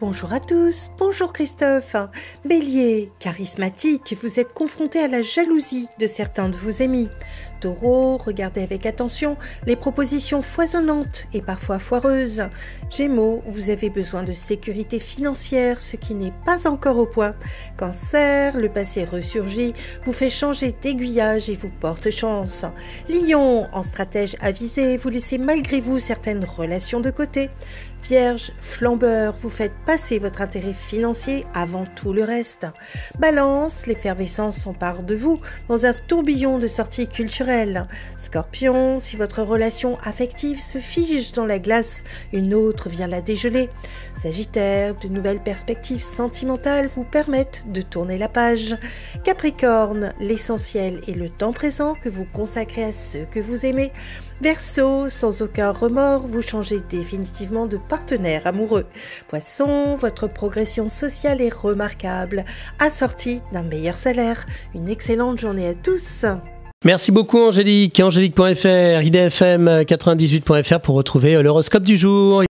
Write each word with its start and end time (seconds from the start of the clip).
Bonjour 0.00 0.32
à 0.32 0.38
tous, 0.38 0.92
bonjour 0.96 1.32
Christophe. 1.32 1.96
Bélier, 2.44 3.10
charismatique, 3.18 4.16
vous 4.22 4.38
êtes 4.38 4.54
confronté 4.54 5.00
à 5.00 5.08
la 5.08 5.22
jalousie 5.22 5.88
de 5.98 6.06
certains 6.06 6.48
de 6.48 6.56
vos 6.56 6.84
amis. 6.84 7.08
Taureau, 7.60 8.16
regardez 8.16 8.62
avec 8.62 8.86
attention 8.86 9.36
les 9.66 9.74
propositions 9.74 10.42
foisonnantes 10.42 11.26
et 11.32 11.42
parfois 11.42 11.80
foireuses. 11.80 12.44
Gémeaux, 12.90 13.42
vous 13.46 13.70
avez 13.70 13.90
besoin 13.90 14.22
de 14.22 14.32
sécurité 14.32 15.00
financière, 15.00 15.80
ce 15.80 15.96
qui 15.96 16.14
n'est 16.14 16.32
pas 16.46 16.68
encore 16.68 16.98
au 16.98 17.06
point. 17.06 17.34
Cancer, 17.76 18.56
le 18.56 18.68
passé 18.68 19.04
ressurgit, 19.04 19.74
vous 20.04 20.12
fait 20.12 20.30
changer 20.30 20.76
d'aiguillage 20.80 21.50
et 21.50 21.56
vous 21.56 21.72
porte 21.80 22.12
chance. 22.12 22.64
Lion, 23.08 23.66
en 23.72 23.82
stratège 23.82 24.36
avisé, 24.40 24.96
vous 24.96 25.08
laissez 25.08 25.38
malgré 25.38 25.80
vous 25.80 25.98
certaines 25.98 26.44
relations 26.44 27.00
de 27.00 27.10
côté. 27.10 27.50
Vierge, 28.04 28.52
flambeur, 28.60 29.34
vous 29.42 29.50
faites 29.50 29.74
passer 29.88 30.18
votre 30.18 30.42
intérêt 30.42 30.74
financier 30.74 31.46
avant 31.54 31.86
tout 31.86 32.12
le 32.12 32.22
reste. 32.22 32.66
Balance, 33.18 33.86
l'effervescence 33.86 34.58
s'empare 34.58 35.02
de 35.02 35.14
vous 35.14 35.40
dans 35.70 35.86
un 35.86 35.94
tourbillon 35.94 36.58
de 36.58 36.66
sorties 36.66 37.08
culturelles. 37.08 37.86
Scorpion, 38.18 39.00
si 39.00 39.16
votre 39.16 39.40
relation 39.40 39.96
affective 40.04 40.60
se 40.60 40.76
fige 40.76 41.32
dans 41.32 41.46
la 41.46 41.58
glace, 41.58 42.04
une 42.34 42.52
autre 42.52 42.90
vient 42.90 43.06
la 43.06 43.22
dégeler. 43.22 43.70
Sagittaire, 44.22 44.94
de 44.94 45.08
nouvelles 45.08 45.42
perspectives 45.42 46.04
sentimentales 46.18 46.90
vous 46.94 47.04
permettent 47.04 47.64
de 47.72 47.80
tourner 47.80 48.18
la 48.18 48.28
page. 48.28 48.76
Capricorne, 49.24 50.12
l'essentiel 50.20 51.00
est 51.08 51.16
le 51.16 51.30
temps 51.30 51.54
présent 51.54 51.94
que 51.94 52.10
vous 52.10 52.26
consacrez 52.30 52.84
à 52.84 52.92
ceux 52.92 53.24
que 53.24 53.40
vous 53.40 53.64
aimez. 53.64 53.90
Verseau, 54.40 55.08
sans 55.08 55.42
aucun 55.42 55.72
remords, 55.72 56.28
vous 56.28 56.42
changez 56.42 56.78
définitivement 56.88 57.66
de 57.66 57.76
partenaire 57.76 58.46
amoureux. 58.46 58.86
Poisson, 59.26 59.77
votre 59.96 60.26
progression 60.26 60.88
sociale 60.88 61.40
est 61.40 61.52
remarquable, 61.52 62.44
assortie 62.78 63.40
d'un 63.52 63.62
meilleur 63.62 63.96
salaire. 63.96 64.46
Une 64.74 64.88
excellente 64.88 65.38
journée 65.38 65.68
à 65.68 65.74
tous. 65.74 66.24
Merci 66.84 67.10
beaucoup 67.10 67.38
Angélique. 67.38 67.98
Angélique.fr, 67.98 69.02
idfm98.fr 69.02 70.78
pour 70.80 70.94
retrouver 70.94 71.42
l'horoscope 71.42 71.82
du 71.82 71.96
jour. 71.96 72.44